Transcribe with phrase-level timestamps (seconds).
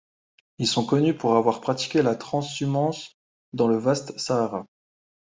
[0.57, 3.19] Ils sont connus pour avoir pratiqué la transhumance
[3.53, 4.65] dans le vaste Sahara.